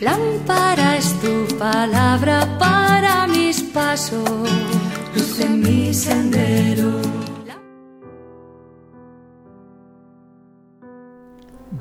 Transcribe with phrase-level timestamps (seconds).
[0.00, 4.48] Lámpara es tu palabra para mis pasos,
[5.12, 7.00] luz en mi sendero.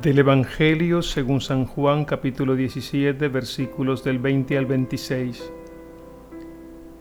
[0.01, 5.54] Del Evangelio según San Juan capítulo 17 versículos del 20 al 26.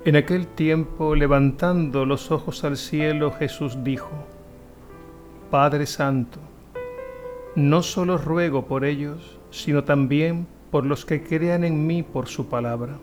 [0.05, 4.11] En aquel tiempo, levantando los ojos al cielo, Jesús dijo,
[5.51, 6.41] Padre Santo,
[7.55, 10.47] no solo ruego por ellos, sino también
[10.77, 12.99] por los que crean en mí por su palabra,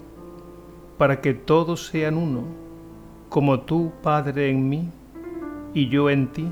[1.00, 2.44] para que todos sean uno,
[3.30, 4.92] como tú, Padre, en mí
[5.74, 6.52] y yo en ti,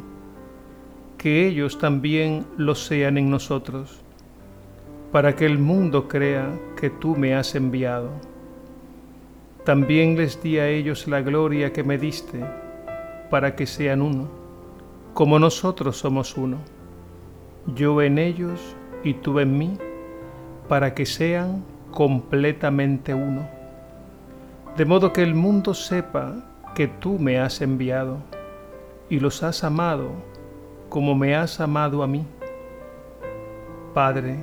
[1.20, 4.02] que ellos también lo sean en nosotros,
[5.12, 8.10] para que el mundo crea que tú me has enviado.
[9.64, 12.44] También les di a ellos la gloria que me diste,
[13.30, 14.28] para que sean uno,
[15.14, 16.58] como nosotros somos uno,
[17.76, 18.60] yo en ellos
[19.04, 19.78] y tú en mí,
[20.72, 23.46] para que sean completamente uno.
[24.78, 26.34] De modo que el mundo sepa
[26.74, 28.20] que tú me has enviado
[29.10, 30.12] y los has amado
[30.88, 32.26] como me has amado a mí.
[33.94, 34.38] Padre,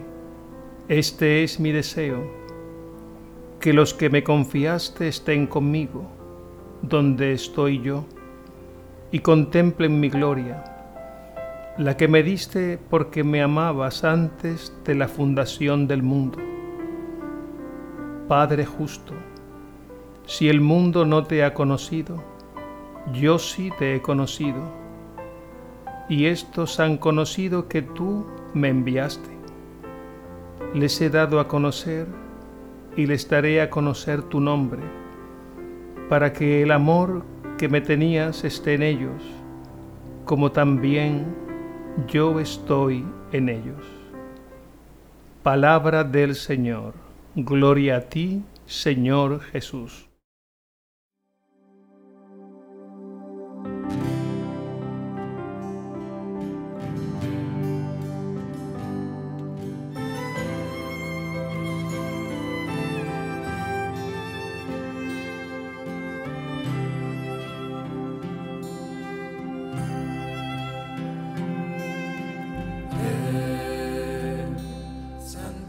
[0.90, 2.30] este es mi deseo,
[3.58, 6.02] que los que me confiaste estén conmigo,
[6.82, 8.04] donde estoy yo,
[9.10, 10.77] y contemplen mi gloria
[11.78, 16.38] la que me diste porque me amabas antes de la fundación del mundo.
[18.26, 19.14] Padre justo,
[20.26, 22.20] si el mundo no te ha conocido,
[23.12, 24.60] yo sí te he conocido,
[26.08, 29.30] y estos han conocido que tú me enviaste.
[30.74, 32.08] Les he dado a conocer
[32.96, 34.82] y les daré a conocer tu nombre,
[36.08, 37.22] para que el amor
[37.56, 39.22] que me tenías esté en ellos,
[40.24, 41.47] como también
[42.06, 43.84] yo estoy en ellos.
[45.42, 46.94] Palabra del Señor.
[47.34, 50.07] Gloria a ti, Señor Jesús.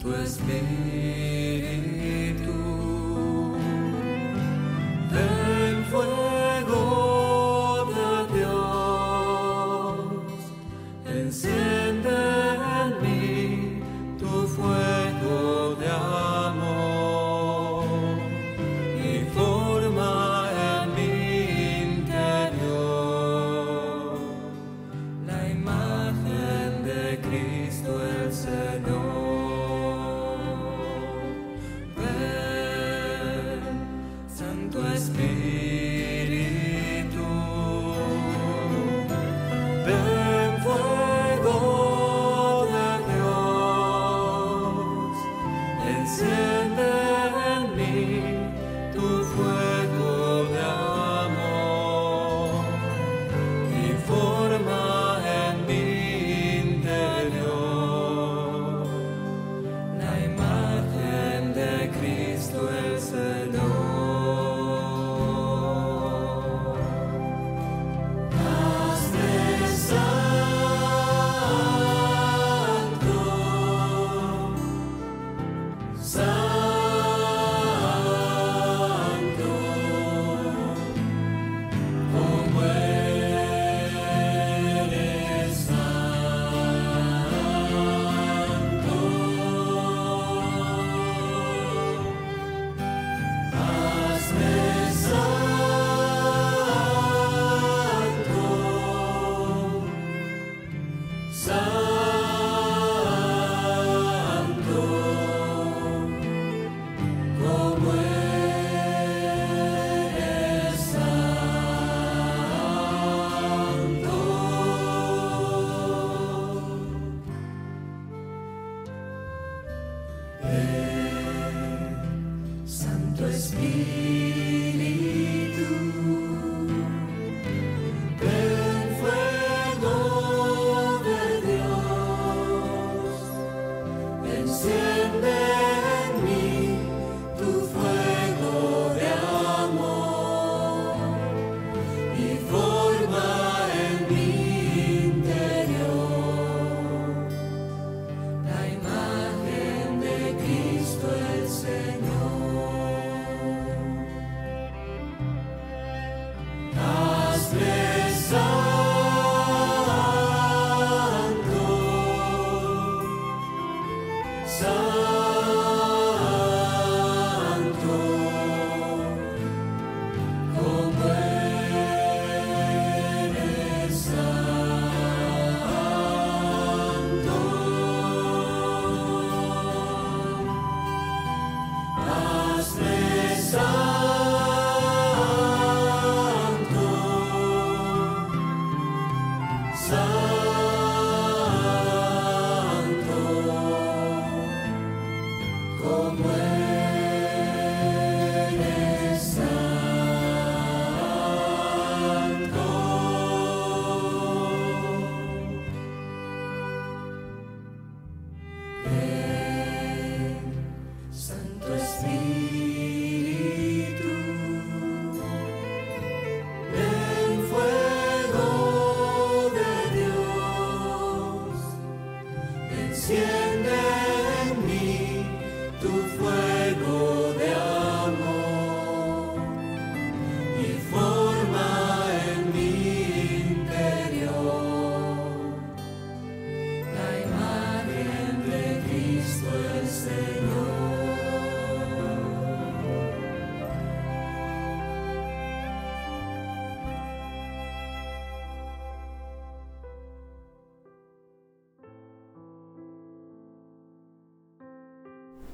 [0.10, 0.89] was made.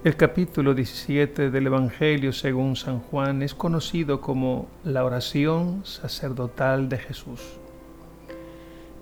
[0.06, 7.00] El capítulo 17 del Evangelio según San Juan es conocido como la oración sacerdotal de
[7.00, 7.42] Jesús.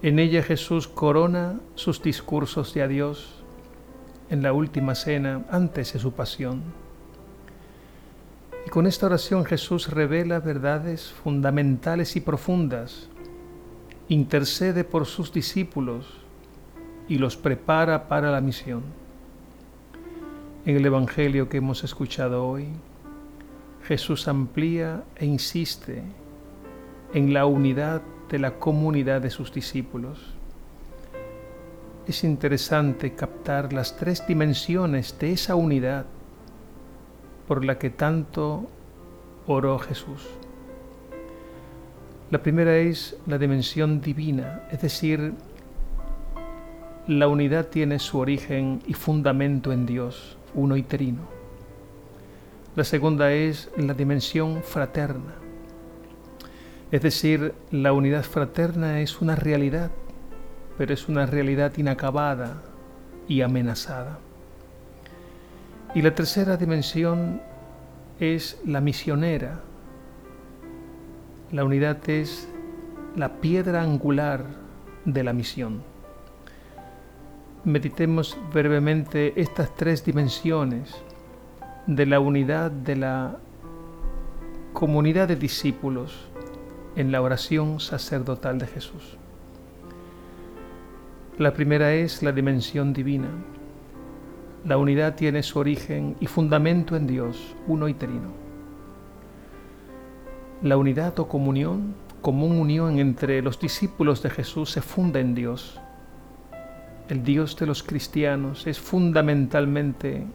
[0.01, 3.43] En ella Jesús corona sus discursos de adiós
[4.29, 6.63] en la última cena antes de su pasión.
[8.65, 13.09] Y con esta oración Jesús revela verdades fundamentales y profundas,
[14.07, 16.05] intercede por sus discípulos
[17.09, 19.02] y los prepara para la misión.
[20.65, 22.67] En el Evangelio que hemos escuchado hoy,
[23.83, 26.03] Jesús amplía e insiste
[27.13, 30.19] en la unidad de la comunidad de sus discípulos.
[32.07, 36.05] Es interesante captar las tres dimensiones de esa unidad
[37.45, 38.65] por la que tanto
[39.47, 40.29] oró Jesús.
[42.31, 45.33] La primera es la dimensión divina, es decir,
[47.05, 51.21] la unidad tiene su origen y fundamento en Dios uno y trino.
[52.75, 55.35] La segunda es la dimensión fraterna.
[56.91, 59.91] Es decir, la unidad fraterna es una realidad,
[60.77, 62.61] pero es una realidad inacabada
[63.27, 64.19] y amenazada.
[65.95, 67.41] Y la tercera dimensión
[68.19, 69.61] es la misionera.
[71.51, 72.47] La unidad es
[73.15, 74.45] la piedra angular
[75.05, 75.92] de la misión
[77.65, 80.93] meditemos brevemente estas tres dimensiones
[81.87, 83.37] de la unidad de la
[84.73, 86.27] comunidad de discípulos
[86.97, 89.17] en la oración sacerdotal de Jesús.
[91.37, 93.29] La primera es la dimensión divina.
[94.65, 98.31] La unidad tiene su origen y fundamento en Dios, uno y trino.
[100.61, 105.79] La unidad o comunión, común unión entre los discípulos de Jesús, se funda en Dios
[107.09, 110.25] el Dios de los cristianos es fundamentalmente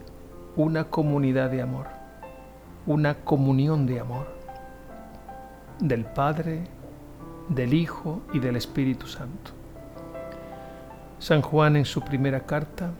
[0.54, 1.86] una comunidad de amor,
[2.86, 4.26] una comunión de amor
[5.80, 6.66] del Padre,
[7.48, 9.52] del Hijo y del Espíritu Santo.
[11.18, 12.90] San Juan en su primera carta,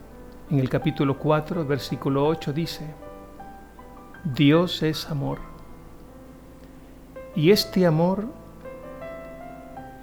[0.51, 2.87] en el capítulo 4, versículo 8, dice,
[4.25, 5.41] Dios es amor,
[7.37, 8.25] y este amor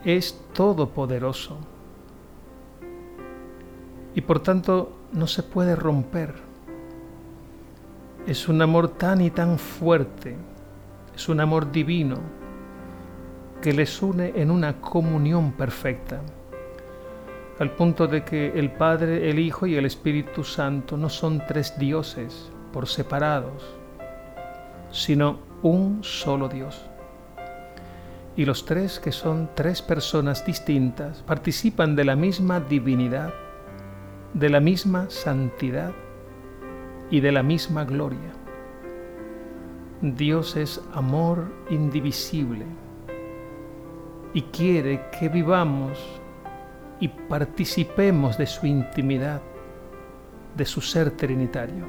[0.04, 1.58] es todopoderoso
[4.16, 6.34] y por tanto no se puede romper.
[8.26, 10.36] Es un amor tan y tan fuerte,
[11.14, 12.18] es un amor divino
[13.62, 16.22] que les une en una comunión perfecta,
[17.60, 21.78] al punto de que el Padre, el Hijo y el Espíritu Santo no son tres
[21.78, 23.64] dioses por separados,
[24.92, 26.82] sino un solo Dios.
[28.38, 33.34] Y los tres, que son tres personas distintas, participan de la misma divinidad
[34.36, 35.94] de la misma santidad
[37.10, 38.34] y de la misma gloria.
[40.02, 42.66] Dios es amor indivisible
[44.34, 45.98] y quiere que vivamos
[47.00, 49.42] y participemos de su intimidad,
[50.58, 51.88] de su ser trinitario.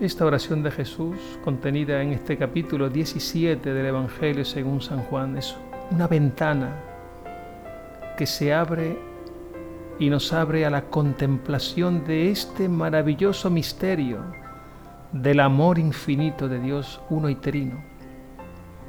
[0.00, 5.54] Esta oración de Jesús, contenida en este capítulo 17 del Evangelio según San Juan, es
[5.90, 6.74] una ventana
[8.16, 9.13] que se abre
[9.98, 14.24] y nos abre a la contemplación de este maravilloso misterio
[15.12, 17.84] del amor infinito de Dios uno y trino,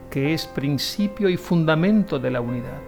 [0.10, 2.82] que es principio y fundamento de la unidad.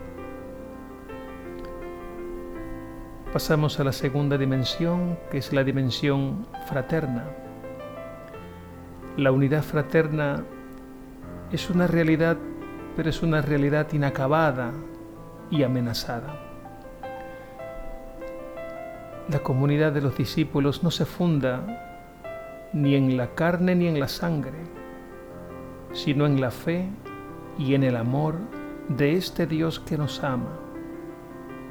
[3.31, 7.25] Pasamos a la segunda dimensión, que es la dimensión fraterna.
[9.17, 10.43] La unidad fraterna
[11.51, 12.37] es una realidad,
[12.95, 14.71] pero es una realidad inacabada
[15.51, 16.46] y amenazada.
[19.29, 21.61] La comunidad de los discípulos no se funda
[22.71, 24.57] ni en la carne ni en la sangre,
[25.91, 26.87] sino en la fe
[27.57, 28.35] y en el amor
[28.87, 30.57] de este Dios que nos ama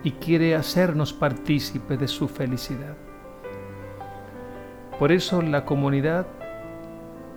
[0.02, 2.94] y quiere hacernos partícipes de su felicidad.
[4.98, 6.26] Por eso la comunidad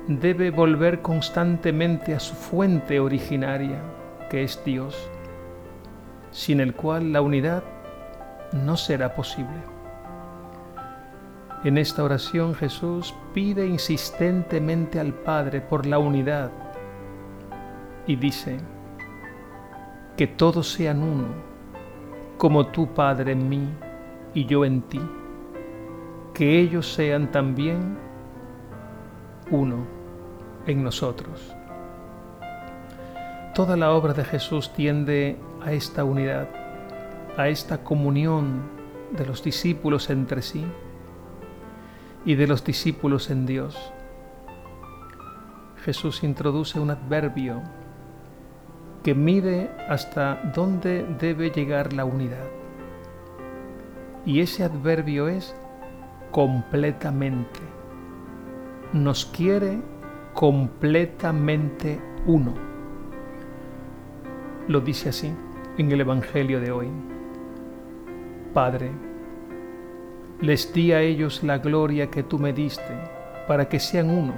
[0.10, 3.82] debe volver constantemente a su fuente originaria,
[4.30, 5.10] que es Dios,
[6.32, 7.64] sin el cual la unidad
[8.52, 9.79] no será posible.
[11.62, 16.52] En esta oración Jesús pide insistentemente al Padre por la unidad
[18.08, 18.60] y dice,
[20.16, 21.28] que todos sean uno,
[22.38, 23.70] como tú Padre en mí
[24.34, 25.02] y yo en ti,
[26.34, 27.98] que ellos sean también
[29.52, 29.86] uno
[30.66, 31.54] en nosotros.
[33.54, 36.48] Toda la obra de Jesús tiende a esta unidad,
[37.36, 38.62] a esta comunión
[39.12, 40.66] de los discípulos entre sí
[42.30, 43.92] y de los discípulos en Dios.
[45.84, 47.60] Jesús introduce un adverbio
[49.02, 52.46] que mide hasta dónde debe llegar la unidad.
[54.28, 55.56] Y ese adverbio es
[56.30, 57.62] completamente.
[58.94, 59.82] Nos quiere
[60.36, 62.54] completamente uno.
[64.68, 65.34] Lo dice así
[65.80, 66.90] en el Evangelio de hoy.
[68.54, 68.92] Padre,
[70.42, 72.98] les di a ellos la gloria que tú me diste,
[73.46, 74.34] para que sean uno,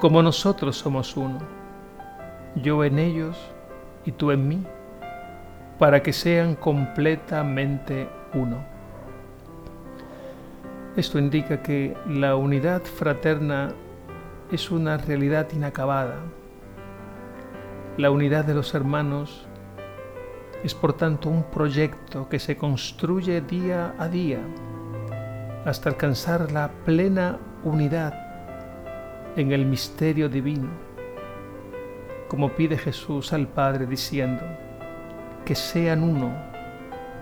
[0.00, 1.38] como nosotros somos uno,
[2.56, 3.38] yo en ellos
[4.04, 4.66] y tú en mí,
[5.78, 8.64] para que sean completamente uno.
[10.96, 13.72] Esto indica que la unidad fraterna
[14.50, 16.16] es una realidad inacabada.
[17.96, 19.46] La unidad de los hermanos
[20.64, 24.40] es por tanto un proyecto que se construye día a día
[25.64, 28.14] hasta alcanzar la plena unidad
[29.36, 30.68] en el misterio divino,
[32.28, 34.42] como pide Jesús al Padre diciendo,
[35.44, 36.32] que sean uno,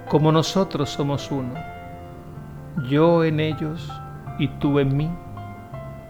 [0.08, 1.54] como nosotros somos uno,
[2.88, 3.90] yo en ellos
[4.38, 5.10] y tú en mí,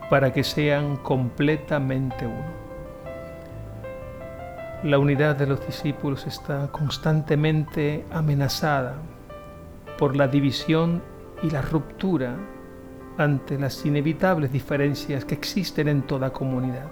[0.09, 2.61] para que sean completamente uno.
[4.83, 8.95] La unidad de los discípulos está constantemente amenazada
[9.99, 11.03] por la división
[11.43, 12.37] y la ruptura
[13.19, 16.91] ante las inevitables diferencias que existen en toda comunidad.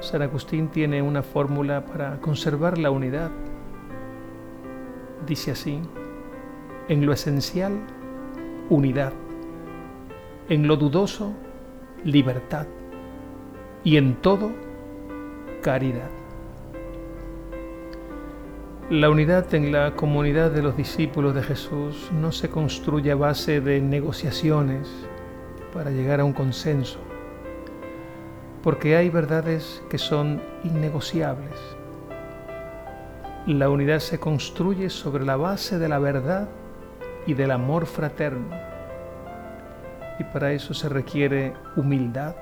[0.00, 3.30] San Agustín tiene una fórmula para conservar la unidad.
[5.26, 5.80] Dice así,
[6.88, 7.72] en lo esencial,
[8.68, 9.12] unidad,
[10.48, 11.32] en lo dudoso,
[12.04, 12.66] libertad,
[13.82, 14.52] y en todo,
[15.62, 16.10] caridad.
[18.90, 23.62] La unidad en la comunidad de los discípulos de Jesús no se construye a base
[23.62, 24.86] de negociaciones
[25.72, 26.98] para llegar a un consenso,
[28.62, 31.58] porque hay verdades que son innegociables.
[33.46, 36.50] La unidad se construye sobre la base de la verdad
[37.26, 38.54] y del amor fraterno,
[40.18, 42.36] y para eso se requiere humildad,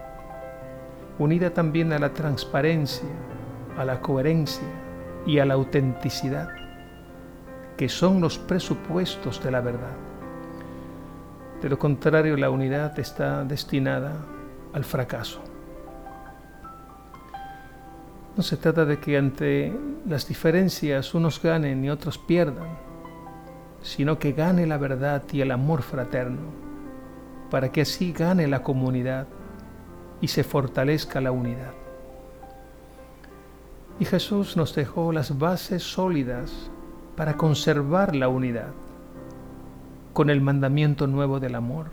[1.21, 3.09] unida también a la transparencia,
[3.79, 4.67] a la coherencia,
[5.27, 6.51] y a la autenticidad,
[7.77, 9.97] que son los presupuestos de la verdad.
[11.61, 14.15] De lo contrario, la unidad está destinada
[14.73, 15.41] al fracaso.
[18.37, 19.73] No se trata de que ante
[20.07, 22.79] las diferencias unos ganen y otros pierdan,
[23.83, 26.41] sino que gane la verdad y el amor fraterno,
[27.51, 29.27] para que así gane la comunidad
[30.21, 31.82] y se fortalezca la unidad.
[34.01, 36.71] Y Jesús nos dejó las bases sólidas
[37.17, 38.73] para conservar la unidad
[40.13, 41.87] con el mandamiento nuevo del amor,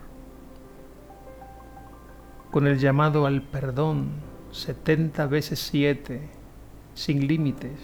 [2.51, 4.09] con el llamado al perdón
[4.51, 6.21] 70 veces 7,
[6.95, 7.79] sin límites,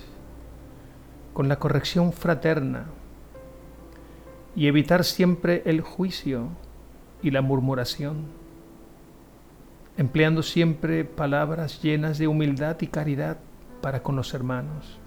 [1.34, 2.86] con la corrección fraterna
[4.55, 6.48] y evitar siempre el juicio
[7.22, 8.25] y la murmuración,
[9.98, 13.38] empleando siempre palabras llenas de humildad y caridad
[13.82, 15.00] para con los hermanos.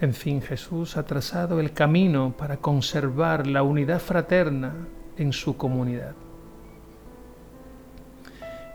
[0.00, 4.74] En fin, Jesús ha trazado el camino para conservar la unidad fraterna
[5.16, 6.14] en su comunidad.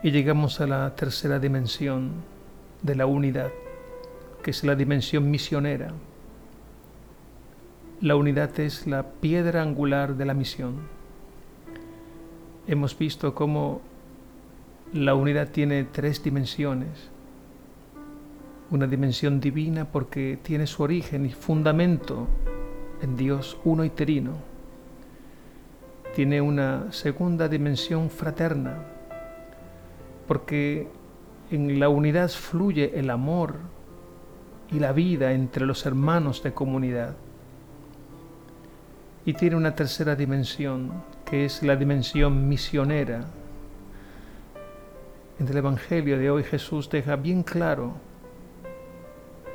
[0.02, 2.12] Y llegamos a la tercera dimensión
[2.82, 3.50] de la unidad,
[4.42, 5.92] que es la dimensión misionera.
[8.02, 10.74] La unidad es la piedra angular de la misión.
[12.66, 13.80] Hemos visto cómo
[14.92, 17.13] la unidad tiene tres dimensiones.
[18.70, 22.26] Una dimensión divina porque tiene su origen y fundamento
[23.02, 24.32] en Dios uno y terino.
[26.14, 28.84] Tiene una segunda dimensión fraterna
[30.26, 30.88] porque
[31.50, 33.56] en la unidad fluye el amor
[34.70, 37.14] y la vida entre los hermanos de comunidad.
[39.26, 43.24] Y tiene una tercera dimensión, que es la dimensión misionera.
[45.38, 47.94] En el Evangelio de hoy Jesús deja bien claro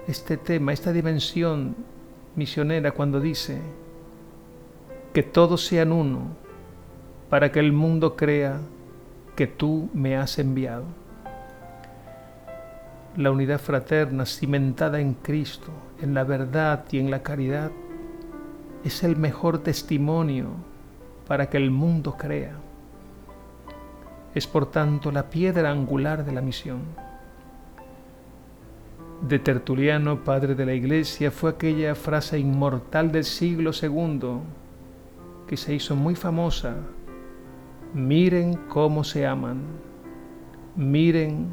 [0.10, 1.76] este tema, esta dimensión
[2.36, 3.62] misionera cuando dice
[5.14, 6.22] que todos sean uno
[7.30, 8.60] para que el mundo crea
[9.36, 10.86] que tú me has enviado.
[13.18, 17.70] La unidad fraterna cimentada en Cristo, en la verdad y en la caridad,
[18.84, 20.48] es el mejor testimonio
[21.28, 22.56] para que el mundo crea.
[24.34, 27.09] Es por tanto la piedra angular de la misión.
[29.22, 34.40] De Tertuliano, padre de la Iglesia, fue aquella frase inmortal del siglo II
[35.46, 36.76] que se hizo muy famosa.
[37.94, 39.62] Miren cómo se aman,
[40.78, 41.48] miren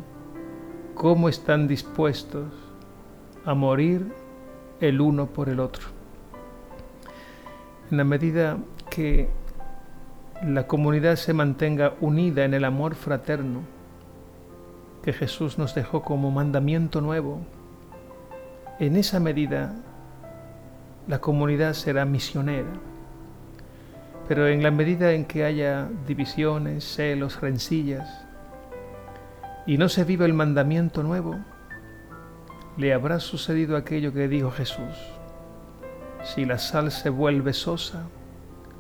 [0.95, 2.45] cómo están dispuestos
[3.45, 4.13] a morir
[4.81, 5.89] el uno por el otro.
[7.91, 8.59] En la medida
[8.91, 9.29] que
[10.45, 13.63] la comunidad se mantenga unida en el amor fraterno
[15.03, 17.41] que Jesús nos dejó como mandamiento nuevo,
[18.79, 19.75] en esa medida
[21.09, 22.69] la comunidad será misionera.
[24.29, 28.27] Pero en la medida en que haya divisiones, celos, rencillas,
[29.67, 31.37] y no se viva el mandamiento nuevo,
[32.77, 34.97] le habrá sucedido aquello que dijo Jesús.
[36.23, 38.09] Si la sal se vuelve sosa,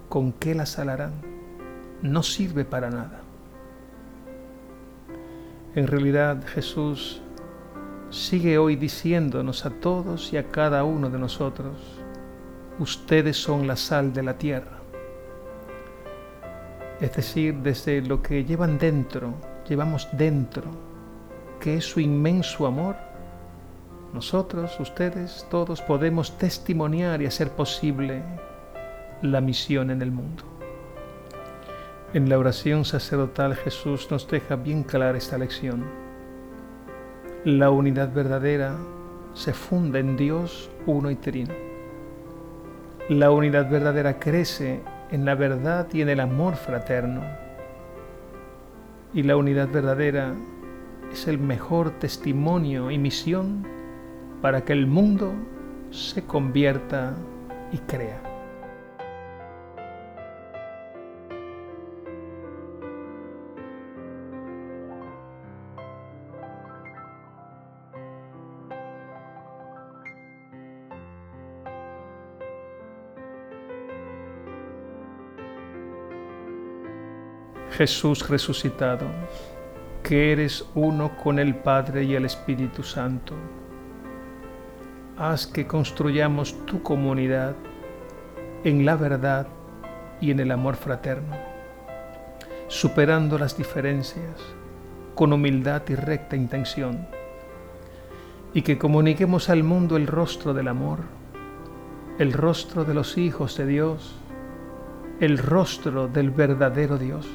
[0.08, 1.12] ¿con qué la salarán?
[2.02, 3.20] No sirve para nada.
[5.74, 7.22] En realidad Jesús
[8.10, 11.76] sigue hoy diciéndonos a todos y a cada uno de nosotros,
[12.78, 14.78] ustedes son la sal de la tierra.
[17.00, 19.34] Es decir, desde lo que llevan dentro,
[19.68, 20.64] llevamos dentro,
[21.60, 22.96] que es su inmenso amor,
[24.12, 28.22] nosotros, ustedes, todos podemos testimoniar y hacer posible
[29.20, 30.44] la misión en el mundo.
[32.14, 36.05] En la oración sacerdotal Jesús nos deja bien clara esta lección.
[37.46, 38.76] La unidad verdadera
[39.32, 41.54] se funda en Dios uno y trino.
[43.08, 44.80] La unidad verdadera crece
[45.12, 47.22] en la verdad y en el amor fraterno.
[49.14, 50.34] Y la unidad verdadera
[51.12, 53.64] es el mejor testimonio y misión
[54.42, 55.32] para que el mundo
[55.92, 57.14] se convierta
[57.70, 58.25] y crea.
[77.76, 79.04] Jesús resucitado,
[80.02, 83.34] que eres uno con el Padre y el Espíritu Santo.
[85.18, 87.54] Haz que construyamos tu comunidad
[88.64, 89.46] en la verdad
[90.22, 91.36] y en el amor fraterno,
[92.66, 94.40] superando las diferencias
[95.14, 97.06] con humildad y recta intención,
[98.54, 101.00] y que comuniquemos al mundo el rostro del amor,
[102.18, 104.16] el rostro de los hijos de Dios,
[105.20, 107.28] el rostro del verdadero Dios,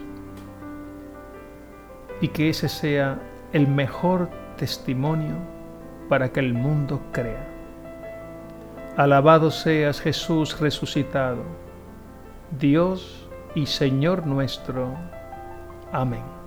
[2.21, 3.19] y que ese sea
[3.51, 5.35] el mejor testimonio
[6.07, 7.47] para que el mundo crea.
[8.97, 11.43] Alabado seas Jesús resucitado,
[12.59, 14.95] Dios y Señor nuestro.
[15.91, 16.40] Amén.